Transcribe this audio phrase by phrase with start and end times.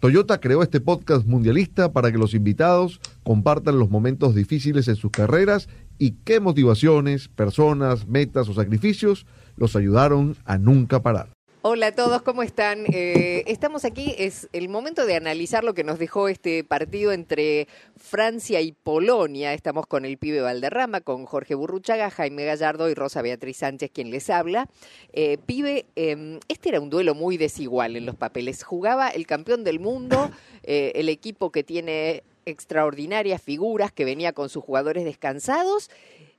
[0.00, 5.10] Toyota creó este podcast mundialista para que los invitados compartan los momentos difíciles en sus
[5.10, 5.68] carreras
[5.98, 11.35] y qué motivaciones, personas, metas o sacrificios los ayudaron a nunca parar.
[11.68, 12.84] Hola a todos, ¿cómo están?
[12.92, 17.66] Eh, estamos aquí, es el momento de analizar lo que nos dejó este partido entre
[17.96, 19.52] Francia y Polonia.
[19.52, 24.12] Estamos con el pibe Valderrama, con Jorge Burruchaga, Jaime Gallardo y Rosa Beatriz Sánchez, quien
[24.12, 24.68] les habla.
[25.12, 28.62] Eh, pibe, em, este era un duelo muy desigual en los papeles.
[28.62, 30.30] Jugaba el campeón del mundo,
[30.62, 35.90] eh, el equipo que tiene extraordinarias figuras, que venía con sus jugadores descansados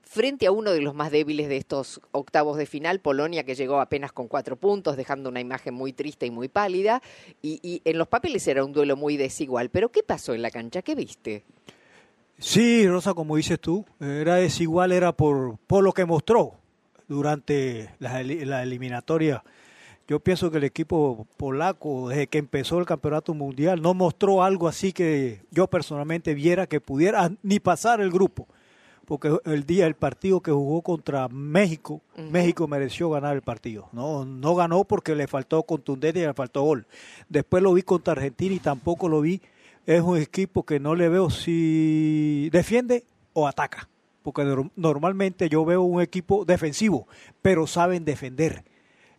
[0.08, 3.78] frente a uno de los más débiles de estos octavos de final, Polonia, que llegó
[3.78, 7.02] apenas con cuatro puntos, dejando una imagen muy triste y muy pálida.
[7.42, 9.68] Y, en los papeles era un duelo muy desigual.
[9.68, 10.80] Pero ¿qué pasó en la cancha?
[10.80, 11.44] ¿Qué viste?
[12.38, 16.54] Sí, Rosa, como dices tú, era desigual, era por, por lo que mostró
[17.06, 19.44] durante la, la eliminatoria.
[20.06, 24.68] Yo pienso que el equipo polaco, desde que empezó el campeonato mundial, no mostró algo
[24.68, 28.48] así que yo personalmente viera que pudiera ni pasar el grupo
[29.08, 33.88] porque el día del partido que jugó contra México, México mereció ganar el partido.
[33.92, 36.86] No, no ganó porque le faltó contundencia y le faltó gol.
[37.30, 39.40] Después lo vi contra Argentina y tampoco lo vi.
[39.86, 43.88] Es un equipo que no le veo si defiende o ataca.
[44.22, 44.44] Porque
[44.76, 47.08] normalmente yo veo un equipo defensivo,
[47.40, 48.62] pero saben defender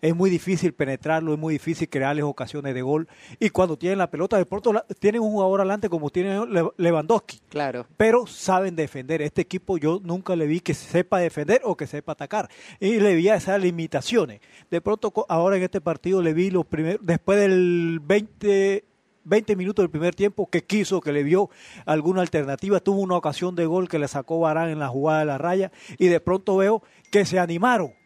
[0.02, 3.08] es muy difícil penetrarlo, es muy difícil crearles ocasiones de gol.
[3.40, 6.40] Y cuando tienen la pelota, de pronto tienen un jugador adelante como tiene
[6.78, 7.42] Lewandowski.
[7.50, 7.86] Claro.
[7.98, 9.22] Pero saben defender.
[9.22, 12.50] Este equipo yo nunca le vi que sepa defender o que sepa atacar.
[12.80, 14.40] Y le vi esas limitaciones.
[14.72, 18.86] De pronto, ahora en este partido le vi los primeros, después del 20,
[19.26, 21.50] 20 minutos del primer tiempo que quiso, que le vio
[21.86, 25.26] alguna alternativa, tuvo una ocasión de gol que le sacó Barán en la jugada de
[25.26, 27.99] la raya y de pronto veo que se animaron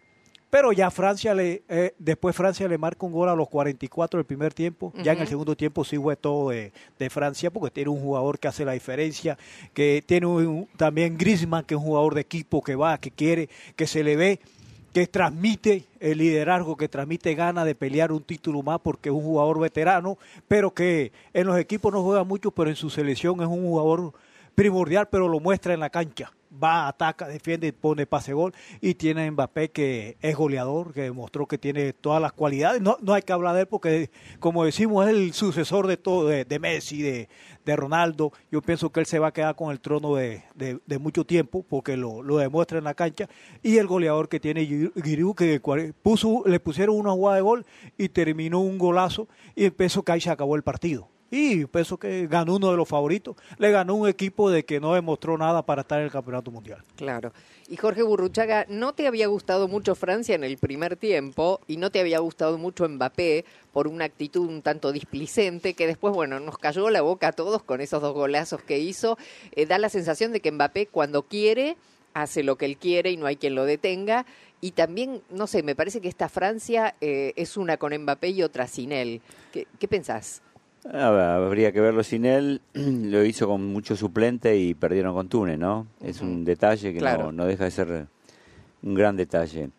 [0.53, 4.25] pero ya Francia le, eh, después Francia le marca un gol a los 44 del
[4.27, 4.93] primer tiempo.
[5.03, 6.71] Ya en el segundo tiempo sí fue todo de,
[7.09, 9.35] Francia porque tiene un jugador que hace la diferencia,
[9.73, 13.87] que tiene también Griezmann, que es un jugador de equipo que va, que quiere, que
[13.87, 14.39] se le ve
[14.93, 19.23] que transmite el liderazgo, que transmite ganas de pelear un título más porque es un
[19.23, 23.47] jugador veterano, pero que en los equipos no juega mucho, pero en su selección es
[23.47, 24.13] un jugador
[24.53, 26.31] primordial, pero lo muestra en la cancha
[26.61, 31.47] va, ataca, defiende, pone pase gol y tiene a Mbappé que es goleador, que demostró
[31.47, 32.81] que tiene todas las cualidades.
[32.81, 34.09] No, no hay que hablar de él porque,
[34.39, 37.29] como decimos, es el sucesor de todo, de, Messi, de,
[37.65, 38.31] de, Ronaldo.
[38.51, 41.63] Yo pienso que él se va a quedar con el trono de, de, mucho tiempo
[41.67, 43.27] porque lo, lo, demuestra en la cancha.
[43.61, 45.59] Y el goleador que tiene Giroud, que
[46.01, 47.65] puso, le pusieron una jugada de gol
[47.97, 51.12] y terminó un golazo y empezó que ahí se acabó el partido.
[51.35, 53.35] Y pienso que ganó uno de los favoritos.
[53.57, 56.83] Le ganó un equipo de que no demostró nada para estar en el Campeonato Mundial.
[56.95, 57.33] Claro.
[57.67, 61.89] Y Jorge Burruchaga, ¿no te había gustado mucho Francia en el primer tiempo y no
[61.89, 66.59] te había gustado mucho Mbappé por una actitud un tanto displicente que después, bueno, nos
[66.59, 69.17] cayó la boca a todos con esos dos golazos que hizo?
[69.53, 71.77] Eh, da la sensación de que Mbappé cuando quiere
[72.13, 74.27] hace lo que él quiere y no hay quien lo detenga.
[74.61, 78.43] Y también, no sé, me parece que esta Francia eh, es una con Mbappé y
[78.43, 79.19] otra sin él.
[79.51, 80.43] ¿Qué, qué pensás?
[80.91, 82.61] Habría que verlo sin él.
[82.73, 85.87] Lo hizo con mucho suplente y perdieron con Túnez, ¿no?
[86.01, 88.07] Es un detalle que no, deja de ser
[88.81, 89.69] un gran detalle.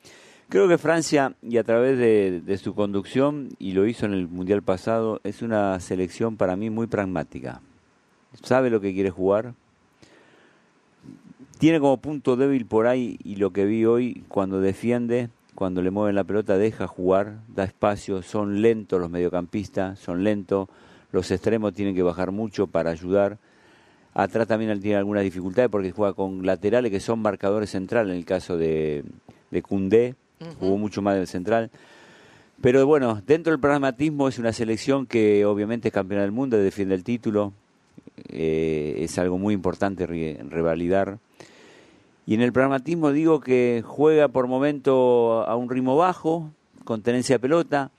[0.48, 4.62] Creo que Francia, y a través de, su conducción, y lo hizo en el Mundial
[4.62, 7.60] pasado, es una selección para mí muy pragmática.
[8.42, 9.54] Sabe lo que quiere jugar.
[11.58, 15.90] Tiene como punto débil por ahí, y lo que vi hoy, cuando defiende, cuando le
[15.90, 20.68] mueven la pelota, deja jugar, da espacio, son lentos los mediocampistas, son lentos
[21.14, 23.38] los extremos tienen que bajar mucho para ayudar.
[24.14, 28.24] Atrás también tiene algunas dificultades porque juega con laterales que son marcadores centrales, en el
[28.24, 29.04] caso de,
[29.52, 30.16] de Cundé,
[30.58, 31.70] jugó mucho más del central.
[32.60, 36.96] Pero bueno, dentro del pragmatismo es una selección que obviamente es campeona del mundo, defiende
[36.96, 37.52] el título,
[38.28, 41.18] eh, es algo muy importante revalidar.
[42.26, 46.50] Y en el pragmatismo digo que juega por momento a un ritmo bajo,
[46.84, 47.92] con tenencia de pelota,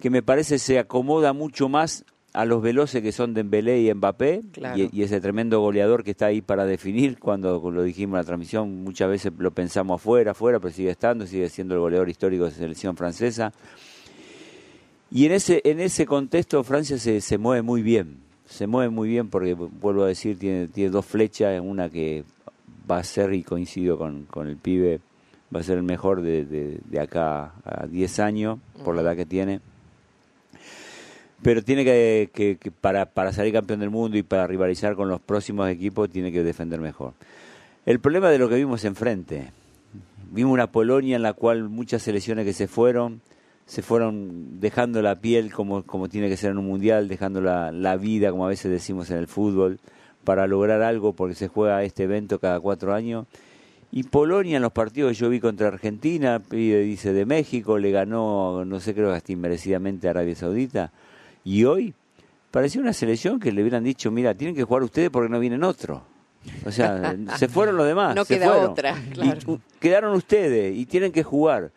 [0.00, 4.42] que me parece se acomoda mucho más a los veloces que son Dembélé y Mbappé
[4.92, 8.84] y, ese tremendo goleador que está ahí para definir cuando lo dijimos en la transmisión
[8.84, 12.50] muchas veces lo pensamos afuera afuera pero sigue estando sigue siendo el goleador histórico de
[12.50, 13.52] la selección francesa.
[15.10, 19.08] Y en ese en ese contexto Francia se, se mueve muy bien se mueve muy
[19.08, 22.24] bien porque, vuelvo a decir, tiene, tiene dos flechas, una que
[22.90, 25.00] va a ser, y coincido con, con el pibe,
[25.54, 29.16] va a ser el mejor de, de, de acá a 10 años, por la edad
[29.16, 29.60] que tiene.
[31.42, 35.20] Pero tiene que, que, para, para salir campeón del mundo y para rivalizar con los
[35.20, 37.14] próximos equipos, tiene que defender mejor.
[37.84, 39.50] El problema de lo que vimos enfrente,
[40.30, 43.20] vimos una Polonia en la cual muchas selecciones que se fueron,
[43.66, 47.72] se fueron dejando la piel como, como tiene que ser en un mundial, dejando la,
[47.72, 49.80] la vida, como a veces decimos en el fútbol,
[50.22, 53.26] para lograr algo, porque se juega este evento cada cuatro años.
[53.90, 58.64] Y Polonia en los partidos que yo vi contra Argentina, dice de México, le ganó,
[58.64, 60.92] no sé, creo que hasta inmerecidamente a Arabia Saudita.
[61.44, 61.94] Y hoy
[62.50, 65.64] parecía una selección que le hubieran dicho, mira, tienen que jugar ustedes porque no vienen
[65.64, 66.02] otros.
[66.64, 68.14] O sea, se fueron los demás.
[68.14, 68.70] No se queda fueron.
[68.70, 69.60] otra, claro.
[69.80, 71.70] quedaron ustedes y tienen que jugar.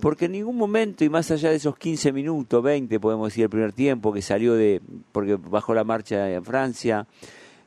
[0.00, 3.50] Porque en ningún momento, y más allá de esos 15 minutos, 20, podemos decir, el
[3.50, 4.80] primer tiempo, que salió de.
[5.12, 7.06] porque bajó la marcha en Francia,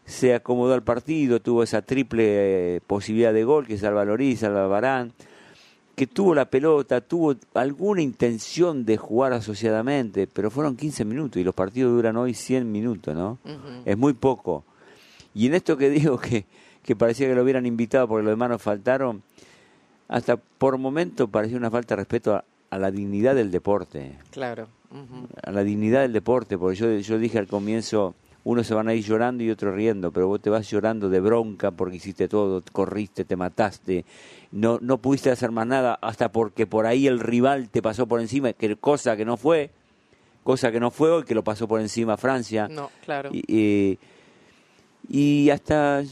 [0.05, 4.65] se acomodó al partido, tuvo esa triple eh, posibilidad de gol que salva Loris, salva
[4.65, 5.13] Barán,
[5.95, 11.43] que tuvo la pelota, tuvo alguna intención de jugar asociadamente, pero fueron 15 minutos y
[11.43, 13.37] los partidos duran hoy 100 minutos, ¿no?
[13.85, 14.63] Es muy poco.
[15.33, 16.45] Y en esto que digo que,
[16.83, 19.21] que parecía que lo hubieran invitado porque los demás nos faltaron,
[20.07, 24.67] hasta por momento parecía una falta de respeto a, a la dignidad del deporte, Claro.
[25.43, 28.93] a la dignidad del deporte, porque yo, yo dije al comienzo, unos se van a
[28.93, 32.63] ir llorando y otros riendo, pero vos te vas llorando de bronca porque hiciste todo,
[32.71, 34.05] corriste, te mataste,
[34.51, 38.19] no, no pudiste hacer más nada, hasta porque por ahí el rival te pasó por
[38.19, 39.71] encima, que cosa que no fue,
[40.43, 42.67] cosa que no fue hoy, que lo pasó por encima Francia.
[42.67, 43.29] No, claro.
[43.31, 43.97] Y, eh,
[45.07, 46.03] y hasta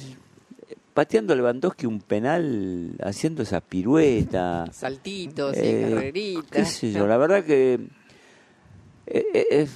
[0.93, 4.65] pateando a Lewandowski un penal, haciendo esa pirueta.
[4.71, 6.51] Saltitos y eh, carreritas.
[6.51, 7.79] qué sé yo, la verdad que
[9.05, 9.67] eh, eh,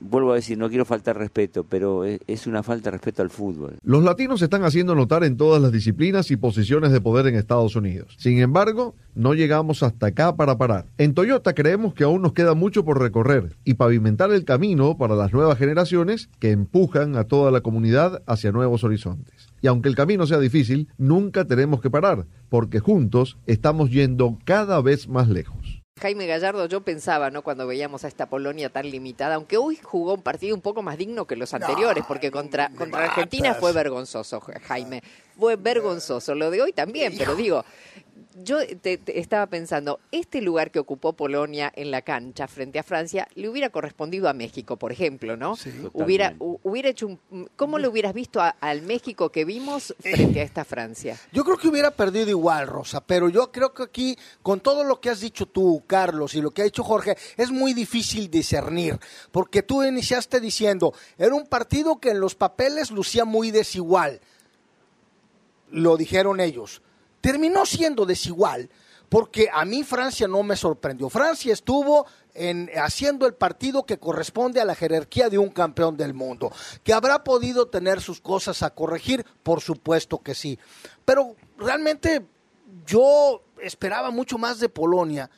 [0.00, 3.76] vuelvo a decir, no quiero faltar respeto, pero es, una falta de respeto al fútbol.
[3.82, 7.36] Los latinos se están haciendo notar en todas las disciplinas y posiciones de poder en
[7.36, 8.14] Estados Unidos.
[8.18, 10.86] Sin embargo, no llegamos hasta acá para parar.
[10.98, 15.14] En Toyota creemos que aún nos queda mucho por recorrer y pavimentar el camino para
[15.14, 19.48] las nuevas generaciones que empujan a toda la comunidad hacia nuevos horizontes.
[19.60, 24.80] Y aunque el camino sea difícil, nunca tenemos que parar, porque juntos estamos yendo cada
[24.82, 25.71] vez más lejos.
[26.00, 27.42] Jaime Gallardo, yo pensaba, ¿no?
[27.42, 30.96] Cuando veíamos a esta Polonia tan limitada, aunque hoy jugó un partido un poco más
[30.96, 35.02] digno que los anteriores, porque contra, contra Argentina fue vergonzoso, Ja- Jaime.
[35.38, 36.34] Fue vergonzoso.
[36.34, 37.64] Lo de hoy también, pero digo,
[38.42, 42.82] yo te- te estaba pensando, este lugar que ocupó Polonia en la cancha frente a
[42.82, 45.56] Francia le hubiera correspondido a México, por ejemplo, ¿no?
[45.92, 50.44] Hubiera, hubiera hecho un, ¿Cómo lo hubieras visto a- al México que vimos frente a
[50.44, 51.18] esta Francia?
[51.32, 55.00] Yo creo que hubiera perdido igual, Rosa, pero yo creo que aquí, con todo lo
[55.00, 58.98] que has dicho tú, Carlos, y lo que ha dicho Jorge, es muy difícil discernir,
[59.30, 64.20] porque tú iniciaste diciendo, era un partido que en los papeles lucía muy desigual,
[65.70, 66.82] lo dijeron ellos.
[67.22, 68.68] Terminó siendo desigual,
[69.08, 71.08] porque a mí Francia no me sorprendió.
[71.08, 76.14] Francia estuvo en, haciendo el partido que corresponde a la jerarquía de un campeón del
[76.14, 76.52] mundo.
[76.82, 79.24] ¿Que habrá podido tener sus cosas a corregir?
[79.42, 80.58] Por supuesto que sí.
[81.04, 82.26] Pero realmente
[82.86, 85.30] yo esperaba mucho más de Polonia.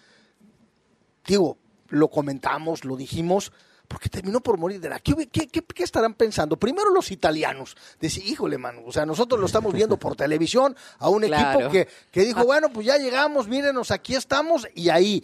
[1.26, 1.58] Digo,
[1.88, 3.52] lo comentamos, lo dijimos,
[3.88, 4.98] porque terminó por morir de la...
[4.98, 6.56] ¿Qué, qué, qué- qué estarán pensando?
[6.56, 7.76] Primero los italianos.
[8.00, 11.58] Decir, híjole, mano, o sea, nosotros lo estamos viendo por televisión a un Claro.
[11.60, 15.22] equipo que, que dijo, bueno, pues ya llegamos, mírenos, aquí estamos, y ahí.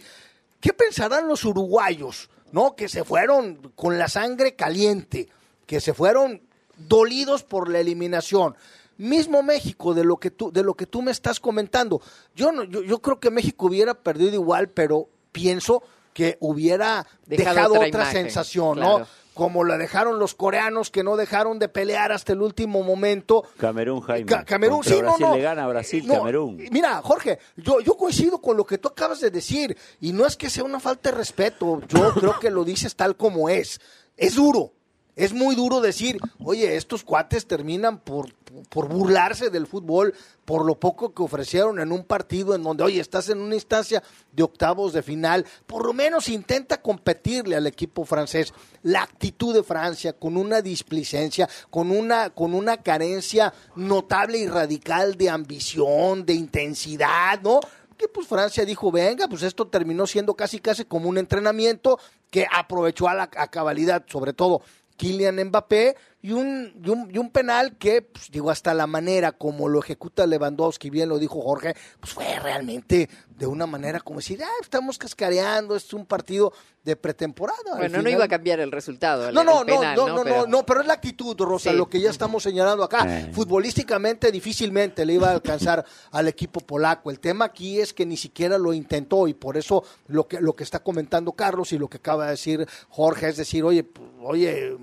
[0.59, 2.75] ¿Qué pensarán los uruguayos, no?
[2.75, 5.27] Que se fueron con la sangre caliente,
[5.65, 6.41] que se fueron
[6.77, 8.55] dolidos por la eliminación.
[8.97, 11.99] Mismo México, de lo que tú, de lo que tú me estás comentando.
[12.35, 15.81] Yo, no, yo, yo creo que México hubiera perdido igual, pero pienso
[16.13, 18.99] que hubiera Dejado dejado, otra otra, imagen, sensación, claro.
[18.99, 19.07] ¿no?
[19.33, 23.45] Como la dejaron los coreanos que no dejaron de pelear hasta el último momento.
[23.57, 24.25] Camerún, Jaime.
[24.25, 25.33] Ca- Camerún, sí, no, no.
[25.35, 26.61] le gana a Brasil, No, Camerún.
[26.69, 29.75] Mira, Jorge, yo, yo coincido con lo que tú acabas de decir.
[30.01, 31.81] Y no es que sea una falta de respeto.
[31.87, 33.79] Yo creo que lo dices tal como es.
[34.17, 34.73] Es duro.
[35.15, 38.33] Es muy duro decir, oye, estos cuates terminan por,
[38.69, 40.13] por burlarse del fútbol,
[40.45, 44.01] por lo poco que ofrecieron en un partido en donde, oye, estás en una instancia
[44.31, 48.53] de octavos de final, por lo menos intenta competirle al equipo francés.
[48.83, 55.17] La actitud de Francia, con una displicencia, con una, con una carencia notable y radical
[55.17, 57.59] de ambición, de intensidad, ¿no?
[57.97, 61.99] que pues Francia dijo, venga, pues esto terminó siendo casi casi como un entrenamiento
[62.31, 64.63] que aprovechó a la a cabalidad, sobre todo
[65.01, 69.31] Kylian Mbappé, y un, y un, y un penal que, pues, digo, hasta la manera
[69.31, 74.19] como lo ejecuta Lewandowski, bien lo dijo Jorge, pues fue realmente de una manera como
[74.19, 77.75] decir, ah, estamos cascareando, es un partido de pretemporada.
[77.77, 79.29] Bueno, no iba a cambiar el resultado.
[79.29, 81.35] el- no, no, el no, penal, no, no, no, Pero- no, pero es la actitud,
[81.39, 81.75] Rosa, Sí.
[81.77, 83.03] lo que ya estamos señalando acá.
[83.25, 83.31] Sí.
[83.33, 87.09] Futbolísticamente difícilmente le iba a alcanzar al equipo polaco.
[87.11, 90.53] El tema aquí es que ni siquiera lo intentó y por eso lo que, lo
[90.55, 94.07] que está comentando Carlos y lo que acaba de decir Jorge es decir, oye, pues,
[94.23, 94.77] oye,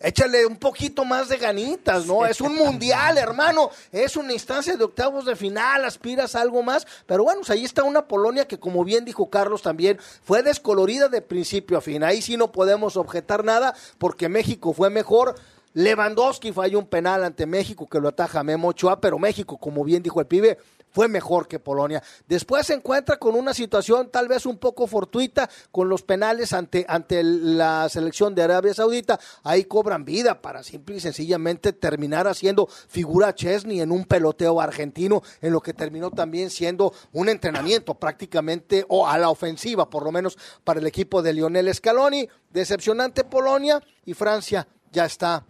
[0.00, 2.26] échale un poquito más de ganitas, ¿no?
[2.26, 6.86] Es un mundial, hermano, es una instancia de octavos de final, aspiras a algo más,
[7.06, 11.08] pero bueno, pues ahí está una Polonia que como bien dijo Carlos también, fue descolorida
[11.08, 15.34] de principio a fin, ahí sí no podemos objetar nada porque México fue mejor.
[15.74, 20.02] Lewandowski falló un penal ante México que lo ataja Memo Ochoa, pero México, como bien
[20.02, 20.56] dijo el pibe,
[20.94, 22.00] fue mejor que Polonia.
[22.28, 26.86] Después se encuentra con una situación tal vez un poco fortuita con los penales ante,
[26.88, 29.18] ante la selección de Arabia Saudita.
[29.42, 35.22] Ahí cobran vida para simple y sencillamente terminar haciendo figura Chesney en un peloteo argentino,
[35.40, 40.12] en lo que terminó también siendo un entrenamiento prácticamente o a la ofensiva, por lo
[40.12, 42.28] menos para el equipo de Lionel Scaloni.
[42.50, 45.44] Decepcionante Polonia y Francia ya está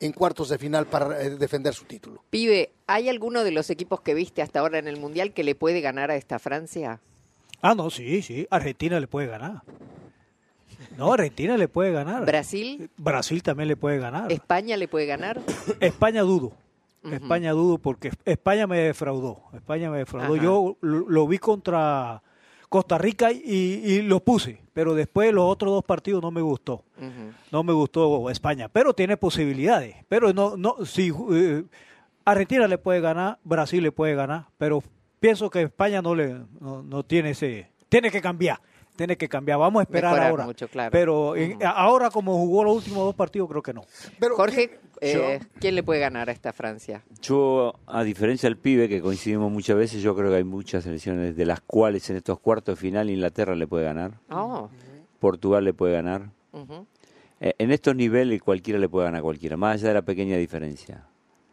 [0.00, 2.22] en cuartos de final para eh, defender su título.
[2.30, 5.54] Pibe, ¿hay alguno de los equipos que viste hasta ahora en el Mundial que le
[5.54, 7.00] puede ganar a esta Francia?
[7.60, 8.46] Ah, no, sí, sí.
[8.50, 9.62] Argentina le puede ganar.
[10.96, 12.24] No, Argentina le puede ganar.
[12.24, 12.90] ¿Brasil?
[12.96, 14.30] Brasil también le puede ganar.
[14.30, 15.40] ¿España le puede ganar?
[15.80, 16.52] España dudo.
[17.04, 19.42] España dudo porque España me defraudó.
[19.54, 20.34] España me defraudó.
[20.34, 20.42] Ajá.
[20.42, 22.22] Yo lo, lo vi contra
[22.68, 26.84] Costa Rica y, y lo puse, pero después los otros dos partidos no me gustó.
[27.50, 29.96] No me gustó España, pero tiene posibilidades.
[30.08, 31.64] Pero no, no, si eh,
[32.24, 34.82] Argentina le puede ganar, Brasil le puede ganar, pero
[35.18, 38.60] pienso que España no le, no, no tiene ese, tiene que cambiar,
[38.98, 39.58] tiene que cambiar.
[39.58, 40.44] Vamos a esperar Mejorar ahora.
[40.44, 40.90] mucho, claro.
[40.92, 41.60] Pero en- Ujú.
[41.64, 43.82] ahora como jugó los últimos dos partidos, creo que no.
[44.18, 47.02] Pero, Jorge, eh, ¿quién le puede ganar a esta Francia?
[47.22, 51.36] Yo, a diferencia del pibe, que coincidimos muchas veces, yo creo que hay muchas selecciones
[51.36, 54.68] de las cuales en estos cuartos de final Inglaterra le puede ganar, Oh,
[55.20, 56.30] Portugal le puede ganar.
[57.40, 60.36] Eh, en estos niveles cualquiera le puede ganar a cualquiera, más allá de la pequeña
[60.36, 61.06] diferencia.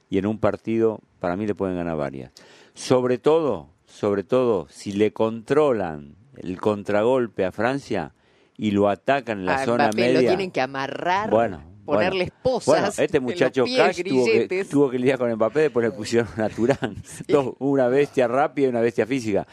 [0.09, 2.31] Y en un partido, para mí le pueden ganar varias.
[2.73, 8.13] Sobre todo, sobre todo, si le controlan el contragolpe a Francia
[8.57, 10.21] y lo atacan en la A zona Mbappé media.
[10.21, 12.65] lo tienen que amarrar, Bueno, ponerle esposas.
[12.65, 16.29] Bueno, este muchacho pies, Cash tuvo que, tuvo que lidiar con Mbappé, después le pusieron
[16.41, 16.95] a Turán.
[17.27, 19.45] Dos, una bestia rápida y una bestia física.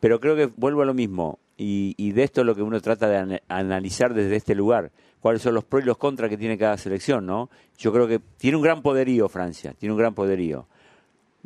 [0.00, 1.38] Pero creo que vuelvo a lo mismo.
[1.60, 4.92] Y, y de esto es lo que uno trata de ana- analizar desde este lugar.
[5.18, 7.50] Cuáles son los pros y los contras que tiene cada selección, ¿no?
[7.76, 10.68] Yo creo que tiene un gran poderío Francia, tiene un gran poderío.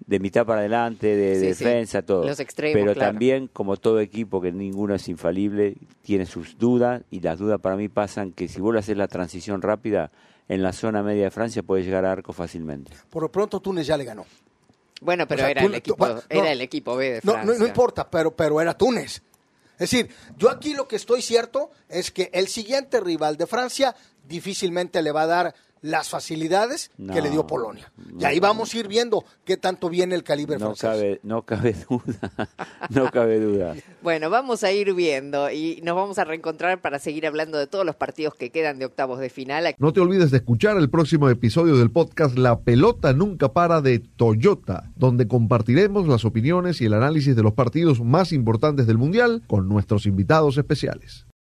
[0.06, 1.46] De mitad para adelante, de, sí.
[1.64, 2.26] defensa, todo.
[2.26, 3.12] Los extremos, Pero claro.
[3.12, 7.02] también, como todo equipo, que ninguno es infalible, tiene sus dudas.
[7.10, 10.10] Y las dudas para mí pasan que si vos le haces la transición rápida,
[10.48, 12.92] en la zona media de Francia puede llegar a arco fácilmente.
[13.10, 14.26] por lo pronto Túnez ya le ganó.
[15.00, 17.52] Bueno, pero O sea, era, el equipo, no, era el equipo B de No, Francia.
[17.54, 19.22] no, no importa, pero, pero era Túnez.
[19.74, 23.96] Es decir, yo aquí lo que estoy cierto es que el siguiente rival de Francia
[24.28, 27.92] difícilmente le va a dar las facilidades que le dio Polonia.
[28.18, 30.82] y ahí vamos a ir viendo qué tanto viene el calibre No francés.
[30.90, 32.30] cabe, no cabe duda,
[32.90, 33.74] no cabe duda.
[34.02, 37.84] Bueno, vamos a ir viendo y nos vamos a reencontrar para seguir hablando de todos
[37.84, 39.74] los partidos que quedan de octavos de final.
[39.78, 43.98] No te olvides de escuchar el próximo episodio del podcast La pelota nunca para de
[43.98, 49.42] Toyota, donde compartiremos las opiniones y el análisis de los partidos más importantes del Mundial
[49.48, 51.26] con nuestros invitados especiales.